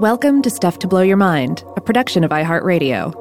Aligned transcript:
Welcome 0.00 0.42
to 0.42 0.50
Stuff 0.50 0.78
to 0.80 0.86
Blow 0.86 1.00
Your 1.00 1.16
Mind, 1.16 1.64
a 1.74 1.80
production 1.80 2.22
of 2.22 2.30
iHeartRadio. 2.30 3.14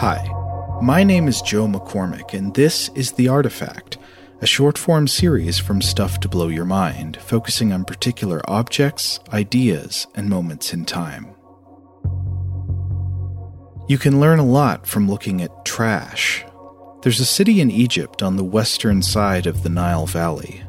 Hi, 0.00 0.80
my 0.82 1.04
name 1.04 1.28
is 1.28 1.40
Joe 1.42 1.68
McCormick, 1.68 2.34
and 2.34 2.52
this 2.54 2.88
is 2.96 3.12
The 3.12 3.28
Artifact, 3.28 3.98
a 4.40 4.48
short 4.48 4.76
form 4.76 5.06
series 5.06 5.60
from 5.60 5.80
Stuff 5.80 6.18
to 6.20 6.28
Blow 6.28 6.48
Your 6.48 6.64
Mind, 6.64 7.18
focusing 7.18 7.72
on 7.72 7.84
particular 7.84 8.42
objects, 8.50 9.20
ideas, 9.32 10.08
and 10.16 10.28
moments 10.28 10.74
in 10.74 10.84
time. 10.84 11.28
You 13.88 13.96
can 13.96 14.18
learn 14.18 14.40
a 14.40 14.44
lot 14.44 14.88
from 14.88 15.08
looking 15.08 15.40
at 15.40 15.64
trash. 15.64 16.44
There's 17.02 17.20
a 17.20 17.24
city 17.24 17.60
in 17.60 17.70
Egypt 17.70 18.24
on 18.24 18.34
the 18.34 18.42
western 18.42 19.02
side 19.02 19.46
of 19.46 19.62
the 19.62 19.68
Nile 19.68 20.06
Valley. 20.06 20.63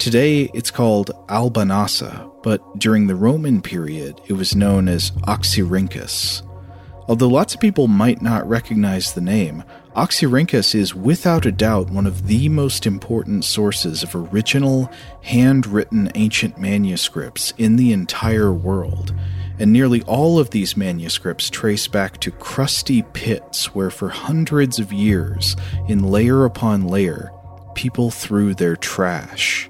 Today 0.00 0.50
it's 0.54 0.70
called 0.70 1.10
Al-Bahnasa, 1.28 2.42
but 2.42 2.78
during 2.78 3.06
the 3.06 3.14
Roman 3.14 3.60
period, 3.60 4.18
it 4.28 4.32
was 4.32 4.56
known 4.56 4.88
as 4.88 5.10
Oxyrhynchus. 5.28 6.40
Although 7.06 7.28
lots 7.28 7.54
of 7.54 7.60
people 7.60 7.86
might 7.86 8.22
not 8.22 8.48
recognize 8.48 9.12
the 9.12 9.20
name, 9.20 9.62
Oxyrhynchus 9.94 10.74
is 10.74 10.94
without 10.94 11.44
a 11.44 11.52
doubt 11.52 11.90
one 11.90 12.06
of 12.06 12.28
the 12.28 12.48
most 12.48 12.86
important 12.86 13.44
sources 13.44 14.02
of 14.02 14.14
original, 14.14 14.90
handwritten 15.20 16.10
ancient 16.14 16.56
manuscripts 16.56 17.52
in 17.58 17.76
the 17.76 17.92
entire 17.92 18.54
world. 18.54 19.14
And 19.58 19.70
nearly 19.70 20.00
all 20.04 20.38
of 20.38 20.48
these 20.48 20.78
manuscripts 20.78 21.50
trace 21.50 21.88
back 21.88 22.18
to 22.20 22.30
crusty 22.30 23.02
pits 23.12 23.74
where, 23.74 23.90
for 23.90 24.08
hundreds 24.08 24.78
of 24.78 24.94
years, 24.94 25.56
in 25.88 26.02
layer 26.02 26.46
upon 26.46 26.88
layer, 26.88 27.30
people 27.74 28.10
threw 28.10 28.54
their 28.54 28.76
trash. 28.76 29.69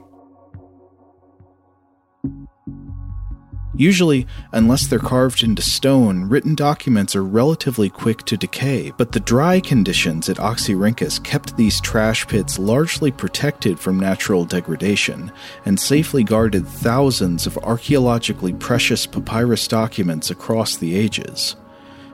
Usually, 3.80 4.26
unless 4.52 4.86
they're 4.86 4.98
carved 4.98 5.42
into 5.42 5.62
stone, 5.62 6.24
written 6.24 6.54
documents 6.54 7.16
are 7.16 7.24
relatively 7.24 7.88
quick 7.88 8.26
to 8.26 8.36
decay, 8.36 8.92
but 8.98 9.12
the 9.12 9.20
dry 9.20 9.58
conditions 9.58 10.28
at 10.28 10.36
Oxyrhynchus 10.36 11.24
kept 11.24 11.56
these 11.56 11.80
trash 11.80 12.28
pits 12.28 12.58
largely 12.58 13.10
protected 13.10 13.80
from 13.80 13.98
natural 13.98 14.44
degradation 14.44 15.32
and 15.64 15.80
safely 15.80 16.22
guarded 16.22 16.66
thousands 16.68 17.46
of 17.46 17.56
archaeologically 17.62 18.52
precious 18.52 19.06
papyrus 19.06 19.66
documents 19.66 20.30
across 20.30 20.76
the 20.76 20.94
ages. 20.94 21.56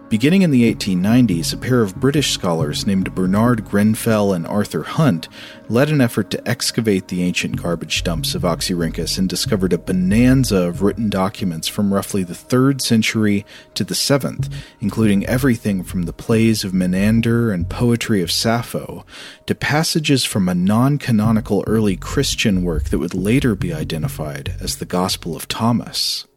Beginning 0.09 0.43
in 0.43 0.53
the 0.53 0.73
1890s, 0.73 1.53
a 1.53 1.57
pair 1.57 1.83
of 1.83 1.97
British 1.97 2.31
scholars 2.31 2.87
named 2.87 3.13
Bernard 3.13 3.65
Grenfell 3.65 4.33
and 4.33 4.47
Arthur 4.47 4.85
Hunt 4.85 5.29
led 5.69 5.91
an 5.91 6.01
effort 6.01 6.31
to 6.31 6.49
excavate 6.49 7.09
the 7.09 7.25
ancient 7.25 7.61
garbage 7.61 8.05
dumps 8.05 8.37
of 8.37 8.43
Oxyrhynchus 8.43 9.19
and 9.19 9.29
discovered 9.29 9.73
a 9.73 9.79
bonanza 9.79 10.59
of 10.59 10.81
written 10.81 11.11
documents 11.11 11.67
from 11.67 11.93
roughly 11.93 12.23
the 12.23 12.35
3rd 12.35 12.81
century 12.81 13.45
to 13.75 13.83
the 13.83 13.95
7th, 13.95 14.49
including 14.81 15.27
everything 15.27 15.83
from 15.83 16.05
the 16.05 16.13
plays 16.13 16.63
of 16.63 16.73
Menander 16.73 17.51
and 17.51 17.69
poetry 17.69 18.23
of 18.23 18.31
Sappho 18.31 19.05
to 19.47 19.57
passages 19.57 20.25
from 20.25 20.49
a 20.49 20.55
non 20.55 20.99
canonical 20.99 21.65
early 21.67 21.97
Christian 21.97 22.63
work 22.63 22.91
that 22.91 23.01
would 23.01 23.15
later 23.15 23.57
be 23.57 23.75
identified 23.75 24.55
as 24.61 24.77
the 24.77 24.87
Gospel 24.87 25.35
of 25.35 25.49
Thomas. 25.49 26.29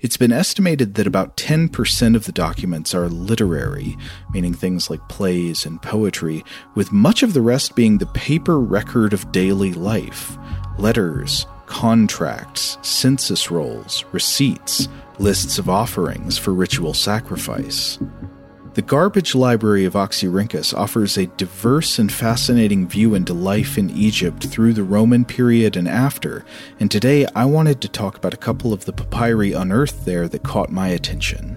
It's 0.00 0.16
been 0.16 0.32
estimated 0.32 0.94
that 0.94 1.06
about 1.06 1.36
10% 1.36 2.16
of 2.16 2.24
the 2.24 2.32
documents 2.32 2.94
are 2.94 3.08
literary, 3.08 3.96
meaning 4.32 4.54
things 4.54 4.90
like 4.90 5.08
plays 5.08 5.66
and 5.66 5.80
poetry, 5.80 6.44
with 6.74 6.92
much 6.92 7.22
of 7.22 7.32
the 7.32 7.42
rest 7.42 7.74
being 7.74 7.98
the 7.98 8.06
paper 8.06 8.60
record 8.60 9.12
of 9.12 9.32
daily 9.32 9.72
life 9.72 10.36
letters, 10.78 11.46
contracts, 11.66 12.78
census 12.82 13.50
rolls, 13.50 14.04
receipts, 14.12 14.88
lists 15.18 15.58
of 15.58 15.68
offerings 15.68 16.36
for 16.36 16.52
ritual 16.52 16.94
sacrifice. 16.94 17.98
The 18.74 18.82
Garbage 18.82 19.36
Library 19.36 19.84
of 19.84 19.92
Oxyrhynchus 19.92 20.74
offers 20.74 21.16
a 21.16 21.28
diverse 21.28 22.00
and 22.00 22.12
fascinating 22.12 22.88
view 22.88 23.14
into 23.14 23.32
life 23.32 23.78
in 23.78 23.88
Egypt 23.88 24.48
through 24.48 24.72
the 24.72 24.82
Roman 24.82 25.24
period 25.24 25.76
and 25.76 25.86
after, 25.86 26.44
and 26.80 26.90
today 26.90 27.24
I 27.36 27.44
wanted 27.44 27.80
to 27.82 27.88
talk 27.88 28.16
about 28.16 28.34
a 28.34 28.36
couple 28.36 28.72
of 28.72 28.84
the 28.84 28.92
papyri 28.92 29.52
unearthed 29.52 30.04
there 30.04 30.26
that 30.26 30.42
caught 30.42 30.72
my 30.72 30.88
attention. 30.88 31.56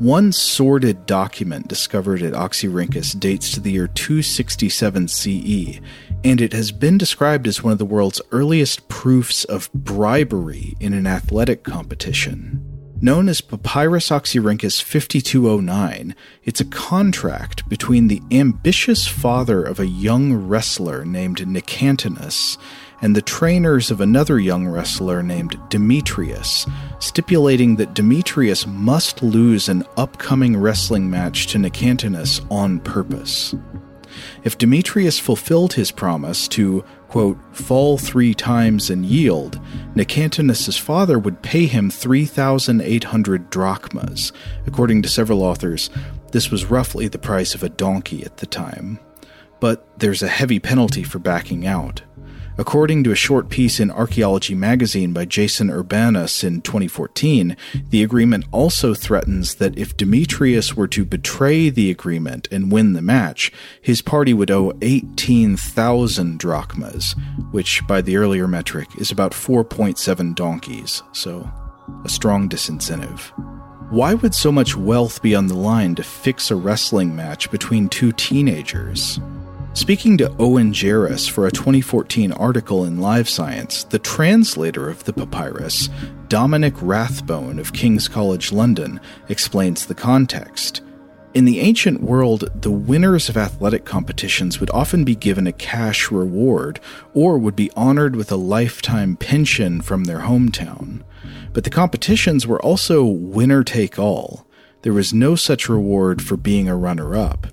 One 0.00 0.32
sordid 0.32 1.06
document 1.06 1.68
discovered 1.68 2.22
at 2.22 2.32
Oxyrhynchus 2.32 3.20
dates 3.20 3.52
to 3.52 3.60
the 3.60 3.70
year 3.70 3.86
267 3.86 5.06
CE, 5.06 5.80
and 6.24 6.40
it 6.40 6.52
has 6.52 6.72
been 6.72 6.98
described 6.98 7.46
as 7.46 7.62
one 7.62 7.72
of 7.72 7.78
the 7.78 7.84
world's 7.86 8.20
earliest 8.32 8.88
proofs 8.88 9.44
of 9.44 9.72
bribery 9.72 10.74
in 10.80 10.92
an 10.92 11.06
athletic 11.06 11.62
competition. 11.62 12.75
Known 12.98 13.28
as 13.28 13.42
Papyrus 13.42 14.08
Oxyrhynchus 14.08 14.82
5209, 14.82 16.14
it's 16.44 16.62
a 16.62 16.64
contract 16.64 17.68
between 17.68 18.08
the 18.08 18.22
ambitious 18.30 19.06
father 19.06 19.62
of 19.62 19.78
a 19.78 19.86
young 19.86 20.32
wrestler 20.48 21.04
named 21.04 21.36
Nicantinus 21.46 22.56
and 23.02 23.14
the 23.14 23.20
trainers 23.20 23.90
of 23.90 24.00
another 24.00 24.40
young 24.40 24.66
wrestler 24.66 25.22
named 25.22 25.58
Demetrius, 25.68 26.66
stipulating 26.98 27.76
that 27.76 27.92
Demetrius 27.92 28.66
must 28.66 29.22
lose 29.22 29.68
an 29.68 29.84
upcoming 29.98 30.56
wrestling 30.56 31.10
match 31.10 31.48
to 31.48 31.58
Nicantinus 31.58 32.40
on 32.50 32.80
purpose. 32.80 33.54
If 34.42 34.56
Demetrius 34.56 35.18
fulfilled 35.18 35.74
his 35.74 35.90
promise 35.90 36.48
to 36.48 36.82
quote, 37.08 37.38
fall 37.52 37.98
three 37.98 38.34
times 38.34 38.90
and 38.90 39.06
yield, 39.06 39.60
Nicantinus's 39.94 40.76
father 40.76 41.18
would 41.18 41.42
pay 41.42 41.66
him 41.66 41.90
3,800 41.90 43.50
drachmas. 43.50 44.32
According 44.66 45.02
to 45.02 45.08
several 45.08 45.42
authors, 45.42 45.90
this 46.32 46.50
was 46.50 46.66
roughly 46.66 47.08
the 47.08 47.18
price 47.18 47.54
of 47.54 47.62
a 47.62 47.68
donkey 47.68 48.24
at 48.24 48.38
the 48.38 48.46
time. 48.46 48.98
But 49.60 49.86
there's 49.98 50.22
a 50.22 50.28
heavy 50.28 50.58
penalty 50.58 51.02
for 51.02 51.18
backing 51.18 51.66
out. 51.66 52.02
According 52.58 53.04
to 53.04 53.12
a 53.12 53.16
short 53.16 53.50
piece 53.50 53.78
in 53.80 53.90
Archaeology 53.90 54.54
magazine 54.54 55.12
by 55.12 55.26
Jason 55.26 55.70
Urbanus 55.70 56.42
in 56.42 56.62
2014, 56.62 57.54
the 57.90 58.02
agreement 58.02 58.46
also 58.50 58.94
threatens 58.94 59.56
that 59.56 59.76
if 59.76 59.96
Demetrius 59.96 60.74
were 60.74 60.88
to 60.88 61.04
betray 61.04 61.68
the 61.68 61.90
agreement 61.90 62.48
and 62.50 62.72
win 62.72 62.94
the 62.94 63.02
match, 63.02 63.52
his 63.82 64.00
party 64.00 64.32
would 64.32 64.50
owe 64.50 64.72
18,000 64.80 66.38
drachmas, 66.38 67.14
which 67.50 67.86
by 67.86 68.00
the 68.00 68.16
earlier 68.16 68.48
metric 68.48 68.88
is 68.98 69.10
about 69.10 69.32
4.7 69.32 70.34
donkeys, 70.34 71.02
so 71.12 71.50
a 72.06 72.08
strong 72.08 72.48
disincentive. 72.48 73.20
Why 73.90 74.14
would 74.14 74.34
so 74.34 74.50
much 74.50 74.76
wealth 74.76 75.20
be 75.20 75.34
on 75.34 75.46
the 75.46 75.54
line 75.54 75.94
to 75.96 76.02
fix 76.02 76.50
a 76.50 76.56
wrestling 76.56 77.14
match 77.14 77.50
between 77.50 77.90
two 77.90 78.12
teenagers? 78.12 79.20
Speaking 79.76 80.16
to 80.16 80.34
Owen 80.38 80.72
Jarus 80.72 81.28
for 81.28 81.46
a 81.46 81.52
2014 81.52 82.32
article 82.32 82.86
in 82.86 82.98
Live 82.98 83.28
Science, 83.28 83.84
the 83.84 83.98
translator 83.98 84.88
of 84.88 85.04
the 85.04 85.12
papyrus, 85.12 85.90
Dominic 86.28 86.72
Rathbone 86.80 87.58
of 87.58 87.74
King's 87.74 88.08
College 88.08 88.52
London, 88.52 88.98
explains 89.28 89.84
the 89.84 89.94
context. 89.94 90.80
In 91.34 91.44
the 91.44 91.60
ancient 91.60 92.00
world, 92.00 92.48
the 92.62 92.70
winners 92.70 93.28
of 93.28 93.36
athletic 93.36 93.84
competitions 93.84 94.60
would 94.60 94.70
often 94.70 95.04
be 95.04 95.14
given 95.14 95.46
a 95.46 95.52
cash 95.52 96.10
reward 96.10 96.80
or 97.12 97.36
would 97.36 97.54
be 97.54 97.70
honored 97.76 98.16
with 98.16 98.32
a 98.32 98.36
lifetime 98.36 99.14
pension 99.14 99.82
from 99.82 100.04
their 100.04 100.20
hometown. 100.20 101.02
But 101.52 101.64
the 101.64 101.70
competitions 101.70 102.46
were 102.46 102.62
also 102.62 103.04
winner 103.04 103.62
take 103.62 103.98
all 103.98 104.45
there 104.86 104.92
was 104.92 105.12
no 105.12 105.34
such 105.34 105.68
reward 105.68 106.22
for 106.22 106.36
being 106.36 106.68
a 106.68 106.76
runner 106.76 107.16
up. 107.16 107.48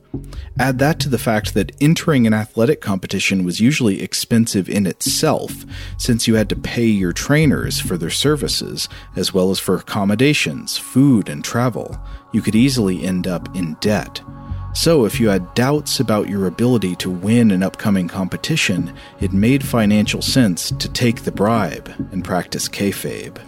Add 0.59 0.77
that 0.77 0.99
to 0.99 1.09
the 1.09 1.17
fact 1.17 1.55
that 1.55 1.71
entering 1.81 2.27
an 2.27 2.33
athletic 2.35 2.79
competition 2.79 3.44
was 3.44 3.59
usually 3.59 4.03
expensive 4.03 4.69
in 4.69 4.85
itself, 4.85 5.66
since 5.97 6.27
you 6.27 6.35
had 6.35 6.47
to 6.49 6.55
pay 6.55 6.85
your 6.85 7.11
trainers 7.11 7.80
for 7.80 7.97
their 7.97 8.12
services, 8.12 8.88
as 9.15 9.33
well 9.33 9.50
as 9.50 9.57
for 9.57 9.74
accommodations, 9.74 10.77
food, 10.77 11.27
and 11.27 11.44
travel. 11.44 12.00
You 12.33 12.44
could 12.44 12.53
easily 12.53 13.03
end 13.03 13.25
up 13.25 13.56
in 13.56 13.77
debt. 13.80 14.21
So, 14.75 15.03
if 15.03 15.19
you 15.19 15.30
had 15.30 15.56
doubts 15.56 16.00
about 16.00 16.30
your 16.30 16.45
ability 16.45 16.97
to 16.97 17.09
win 17.09 17.50
an 17.50 17.63
upcoming 17.63 18.07
competition, 18.07 18.94
it 19.19 19.33
made 19.33 19.65
financial 19.65 20.21
sense 20.21 20.69
to 20.69 20.88
take 20.88 21.24
the 21.24 21.31
bribe 21.31 21.91
and 22.12 22.24
practice 22.24 22.69
kayfabe. 22.69 23.39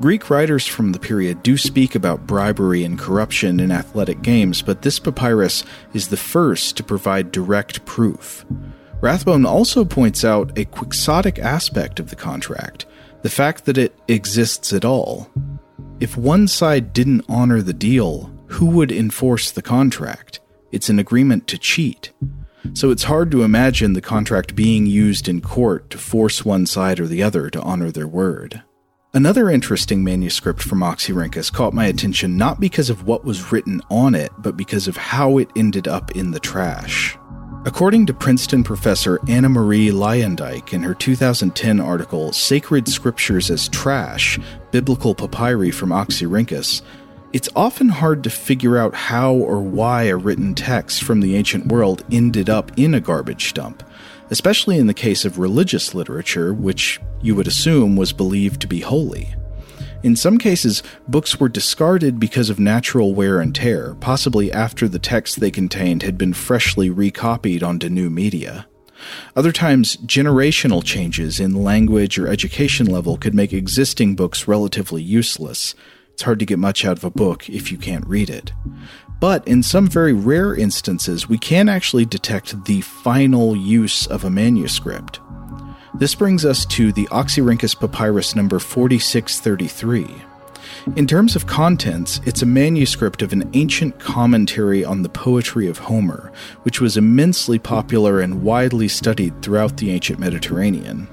Greek 0.00 0.28
writers 0.28 0.66
from 0.66 0.92
the 0.92 0.98
period 0.98 1.42
do 1.42 1.56
speak 1.56 1.94
about 1.94 2.26
bribery 2.26 2.84
and 2.84 2.98
corruption 2.98 3.60
in 3.60 3.70
athletic 3.70 4.22
games, 4.22 4.60
but 4.60 4.82
this 4.82 4.98
papyrus 4.98 5.64
is 5.92 6.08
the 6.08 6.16
first 6.16 6.76
to 6.76 6.82
provide 6.82 7.30
direct 7.30 7.84
proof. 7.84 8.44
Rathbone 9.00 9.46
also 9.46 9.84
points 9.84 10.24
out 10.24 10.58
a 10.58 10.64
quixotic 10.64 11.38
aspect 11.38 12.00
of 12.00 12.10
the 12.10 12.16
contract 12.16 12.86
the 13.22 13.30
fact 13.30 13.64
that 13.64 13.78
it 13.78 13.98
exists 14.06 14.70
at 14.74 14.84
all. 14.84 15.30
If 15.98 16.14
one 16.14 16.46
side 16.46 16.92
didn't 16.92 17.24
honor 17.26 17.62
the 17.62 17.72
deal, 17.72 18.30
who 18.48 18.66
would 18.66 18.92
enforce 18.92 19.50
the 19.50 19.62
contract? 19.62 20.40
It's 20.72 20.90
an 20.90 20.98
agreement 20.98 21.48
to 21.48 21.56
cheat. 21.56 22.12
So 22.74 22.90
it's 22.90 23.04
hard 23.04 23.30
to 23.30 23.42
imagine 23.42 23.94
the 23.94 24.02
contract 24.02 24.54
being 24.54 24.84
used 24.84 25.26
in 25.26 25.40
court 25.40 25.88
to 25.88 25.96
force 25.96 26.44
one 26.44 26.66
side 26.66 27.00
or 27.00 27.06
the 27.06 27.22
other 27.22 27.48
to 27.48 27.62
honor 27.62 27.90
their 27.90 28.06
word. 28.06 28.62
Another 29.16 29.48
interesting 29.48 30.02
manuscript 30.02 30.60
from 30.60 30.80
Oxyrhynchus 30.80 31.52
caught 31.52 31.72
my 31.72 31.86
attention 31.86 32.36
not 32.36 32.58
because 32.58 32.90
of 32.90 33.06
what 33.06 33.24
was 33.24 33.52
written 33.52 33.80
on 33.88 34.12
it, 34.12 34.32
but 34.38 34.56
because 34.56 34.88
of 34.88 34.96
how 34.96 35.38
it 35.38 35.48
ended 35.54 35.86
up 35.86 36.16
in 36.16 36.32
the 36.32 36.40
trash. 36.40 37.16
According 37.64 38.06
to 38.06 38.12
Princeton 38.12 38.64
professor 38.64 39.20
Anna 39.28 39.48
Marie 39.48 39.90
Luijendijk 39.90 40.72
in 40.72 40.82
her 40.82 40.94
2010 40.94 41.78
article 41.78 42.32
Sacred 42.32 42.88
Scriptures 42.88 43.52
as 43.52 43.68
Trash 43.68 44.40
Biblical 44.72 45.14
Papyri 45.14 45.70
from 45.70 45.90
Oxyrhynchus, 45.90 46.82
it's 47.32 47.48
often 47.54 47.90
hard 47.90 48.24
to 48.24 48.30
figure 48.30 48.78
out 48.78 48.96
how 48.96 49.32
or 49.32 49.60
why 49.60 50.04
a 50.04 50.16
written 50.16 50.56
text 50.56 51.04
from 51.04 51.20
the 51.20 51.36
ancient 51.36 51.68
world 51.68 52.02
ended 52.10 52.50
up 52.50 52.72
in 52.76 52.94
a 52.94 53.00
garbage 53.00 53.54
dump 53.54 53.84
especially 54.30 54.78
in 54.78 54.86
the 54.86 54.94
case 54.94 55.24
of 55.24 55.38
religious 55.38 55.94
literature, 55.94 56.52
which 56.52 57.00
you 57.22 57.34
would 57.34 57.46
assume 57.46 57.96
was 57.96 58.12
believed 58.12 58.60
to 58.60 58.66
be 58.66 58.80
holy. 58.80 59.34
In 60.02 60.16
some 60.16 60.36
cases, 60.36 60.82
books 61.08 61.40
were 61.40 61.48
discarded 61.48 62.20
because 62.20 62.50
of 62.50 62.58
natural 62.58 63.14
wear 63.14 63.40
and 63.40 63.54
tear, 63.54 63.94
possibly 63.94 64.52
after 64.52 64.86
the 64.86 64.98
text 64.98 65.40
they 65.40 65.50
contained 65.50 66.02
had 66.02 66.18
been 66.18 66.34
freshly 66.34 66.90
recopied 66.90 67.62
onto 67.62 67.88
new 67.88 68.10
media. 68.10 68.66
Other 69.34 69.52
times, 69.52 69.96
generational 69.98 70.84
changes 70.84 71.40
in 71.40 71.64
language 71.64 72.18
or 72.18 72.28
education 72.28 72.86
level 72.86 73.16
could 73.16 73.34
make 73.34 73.52
existing 73.52 74.14
books 74.14 74.46
relatively 74.46 75.02
useless. 75.02 75.74
It's 76.12 76.22
hard 76.22 76.38
to 76.38 76.46
get 76.46 76.58
much 76.58 76.84
out 76.84 76.98
of 76.98 77.04
a 77.04 77.10
book 77.10 77.48
if 77.48 77.72
you 77.72 77.78
can't 77.78 78.06
read 78.06 78.30
it. 78.30 78.52
But 79.20 79.46
in 79.46 79.62
some 79.62 79.86
very 79.86 80.12
rare 80.12 80.54
instances, 80.54 81.28
we 81.28 81.38
can 81.38 81.68
actually 81.68 82.04
detect 82.04 82.64
the 82.64 82.80
final 82.82 83.56
use 83.56 84.06
of 84.06 84.24
a 84.24 84.30
manuscript. 84.30 85.20
This 85.94 86.14
brings 86.14 86.44
us 86.44 86.66
to 86.66 86.92
the 86.92 87.06
Oxyrhynchus 87.06 87.78
Papyrus 87.78 88.34
number 88.34 88.58
4633. 88.58 90.06
In 90.96 91.06
terms 91.06 91.34
of 91.36 91.46
contents, 91.46 92.20
it's 92.26 92.42
a 92.42 92.46
manuscript 92.46 93.22
of 93.22 93.32
an 93.32 93.48
ancient 93.54 93.98
commentary 93.98 94.84
on 94.84 95.02
the 95.02 95.08
poetry 95.08 95.66
of 95.68 95.78
Homer, 95.78 96.32
which 96.62 96.80
was 96.80 96.96
immensely 96.96 97.58
popular 97.58 98.20
and 98.20 98.42
widely 98.42 98.88
studied 98.88 99.40
throughout 99.40 99.76
the 99.76 99.90
ancient 99.90 100.18
Mediterranean. 100.18 101.08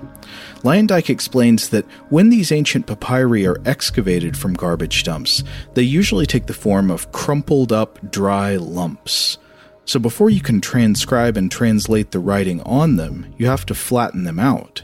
Luijendijk 0.64 1.10
explains 1.10 1.70
that 1.70 1.86
when 2.10 2.30
these 2.30 2.52
ancient 2.52 2.86
papyri 2.86 3.48
are 3.48 3.62
excavated 3.66 4.38
from 4.38 4.54
garbage 4.54 5.04
dumps, 5.04 5.44
they 5.74 5.82
usually 5.82 6.26
take 6.26 6.46
the 6.46 6.54
form 6.54 6.92
of 6.92 7.12
crumpled 7.12 7.72
up, 7.72 8.00
dry 8.12 8.56
lumps. 8.58 9.38
So 9.86 10.00
before 10.00 10.30
you 10.30 10.42
can 10.42 10.62
transcribe 10.62 11.36
and 11.36 11.52
translate 11.52 12.12
the 12.12 12.20
writing 12.20 12.62
on 12.62 12.96
them, 12.96 13.34
you 13.38 13.48
have 13.48 13.66
to 13.66 13.74
flatten 13.74 14.24
them 14.24 14.40
out. 14.40 14.84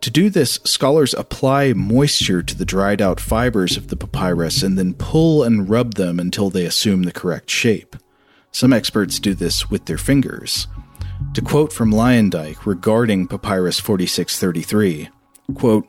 To 0.00 0.10
do 0.10 0.28
this, 0.30 0.58
scholars 0.64 1.14
apply 1.14 1.74
moisture 1.74 2.42
to 2.42 2.58
the 2.58 2.64
dried 2.64 3.00
out 3.00 3.20
fibers 3.20 3.76
of 3.76 3.86
the 3.86 3.96
papyrus 3.96 4.64
and 4.64 4.76
then 4.76 4.94
pull 4.94 5.44
and 5.44 5.68
rub 5.68 5.94
them 5.94 6.18
until 6.18 6.50
they 6.50 6.66
assume 6.66 7.04
the 7.04 7.12
correct 7.12 7.48
shape. 7.48 7.94
Some 8.50 8.72
experts 8.72 9.20
do 9.20 9.32
this 9.32 9.70
with 9.70 9.86
their 9.86 9.98
fingers. 9.98 10.66
To 11.34 11.40
quote 11.42 11.72
from 11.72 11.92
Luijendijk 11.92 12.66
regarding 12.66 13.26
Papyrus 13.26 13.80
4633, 13.80 15.08
quote, 15.54 15.86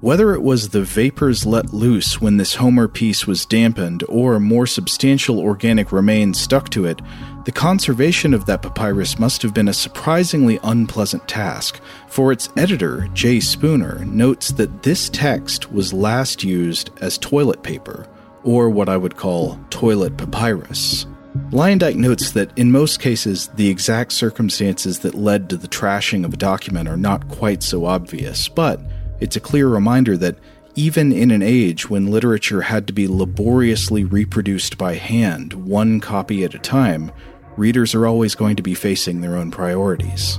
whether 0.00 0.32
it 0.32 0.42
was 0.42 0.68
the 0.68 0.82
vapors 0.82 1.44
let 1.44 1.72
loose 1.72 2.20
when 2.20 2.36
this 2.36 2.54
Homer 2.54 2.86
piece 2.86 3.26
was 3.26 3.44
dampened 3.44 4.04
or 4.08 4.38
more 4.38 4.64
substantial 4.64 5.40
organic 5.40 5.90
remains 5.90 6.40
stuck 6.40 6.68
to 6.70 6.84
it, 6.84 7.00
the 7.46 7.50
conservation 7.50 8.32
of 8.32 8.46
that 8.46 8.62
papyrus 8.62 9.18
must 9.18 9.42
have 9.42 9.52
been 9.52 9.66
a 9.66 9.74
surprisingly 9.74 10.60
unpleasant 10.62 11.26
task, 11.26 11.80
for 12.06 12.30
its 12.30 12.48
editor, 12.56 13.08
J. 13.12 13.40
Spooner, 13.40 14.04
notes 14.04 14.52
that 14.52 14.84
this 14.84 15.08
text 15.08 15.72
was 15.72 15.92
last 15.92 16.44
used 16.44 16.90
as 17.00 17.18
toilet 17.18 17.64
paper, 17.64 18.06
or 18.44 18.70
what 18.70 18.88
I 18.88 18.96
would 18.96 19.16
call 19.16 19.58
toilet 19.70 20.16
papyrus. 20.16 21.06
Luijendijk 21.50 21.96
notes 21.96 22.32
that 22.32 22.56
in 22.56 22.70
most 22.70 23.00
cases, 23.00 23.48
the 23.54 23.68
exact 23.68 24.12
circumstances 24.12 24.98
that 24.98 25.14
led 25.14 25.48
to 25.48 25.56
the 25.56 25.68
trashing 25.68 26.24
of 26.24 26.34
a 26.34 26.36
document 26.36 26.88
are 26.88 26.96
not 26.96 27.28
quite 27.28 27.62
so 27.62 27.86
obvious, 27.86 28.48
but 28.48 28.80
it's 29.20 29.36
a 29.36 29.40
clear 29.40 29.66
reminder 29.66 30.16
that 30.18 30.36
even 30.74 31.10
in 31.10 31.30
an 31.30 31.42
age 31.42 31.88
when 31.88 32.10
literature 32.10 32.60
had 32.60 32.86
to 32.86 32.92
be 32.92 33.08
laboriously 33.08 34.04
reproduced 34.04 34.78
by 34.78 34.94
hand, 34.94 35.54
one 35.54 36.00
copy 36.00 36.44
at 36.44 36.54
a 36.54 36.58
time, 36.58 37.10
readers 37.56 37.94
are 37.94 38.06
always 38.06 38.34
going 38.34 38.54
to 38.54 38.62
be 38.62 38.74
facing 38.74 39.20
their 39.20 39.34
own 39.34 39.50
priorities. 39.50 40.38